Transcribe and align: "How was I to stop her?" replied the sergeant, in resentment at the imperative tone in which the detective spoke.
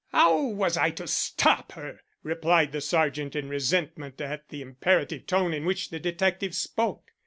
"How 0.11 0.41
was 0.45 0.77
I 0.77 0.89
to 0.89 1.05
stop 1.05 1.73
her?" 1.73 1.99
replied 2.23 2.71
the 2.71 2.81
sergeant, 2.81 3.35
in 3.35 3.49
resentment 3.49 4.19
at 4.19 4.49
the 4.49 4.63
imperative 4.63 5.27
tone 5.27 5.53
in 5.53 5.63
which 5.63 5.91
the 5.91 5.99
detective 5.99 6.55
spoke. 6.55 7.11